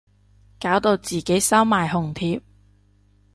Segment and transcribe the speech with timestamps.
[0.59, 2.41] 搞到自己收埋紅帖